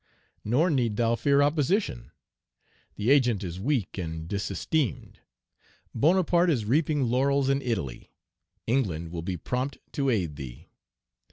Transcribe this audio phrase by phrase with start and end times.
[0.43, 2.09] Nor need thou fear opposition.
[2.95, 5.19] The Agent is weak and disesteemed.
[5.93, 8.09] Bonaparte is reaping laurels in Italy.
[8.65, 10.69] England will be prompt to aid thee.